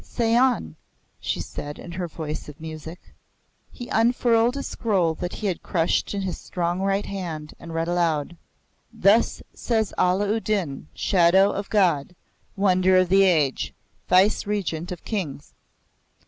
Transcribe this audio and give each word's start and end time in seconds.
"Say 0.03 0.35
on," 0.35 0.77
she 1.19 1.39
said 1.39 1.77
in 1.77 1.91
her 1.91 2.07
voice 2.07 2.49
of 2.49 2.59
music. 2.59 3.13
He 3.71 3.87
unfurled 3.89 4.57
a 4.57 4.63
scroll 4.63 5.13
that 5.13 5.31
he 5.33 5.45
had 5.45 5.61
crushed 5.61 6.15
in 6.15 6.23
his 6.23 6.39
strong 6.39 6.81
right 6.81 7.05
hand, 7.05 7.53
and 7.59 7.71
read 7.71 7.87
aloud: 7.87 8.35
"'Thus 8.91 9.43
says 9.53 9.93
Allah 9.99 10.27
u 10.27 10.39
Din, 10.39 10.87
Shadow 10.95 11.51
of 11.51 11.69
God, 11.69 12.15
Wonder 12.55 12.97
of 12.97 13.09
the 13.09 13.21
Age, 13.21 13.75
Viceregent 14.09 14.91
of 14.91 15.05
Kings. 15.05 15.53